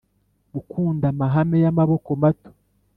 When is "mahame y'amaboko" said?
1.19-2.09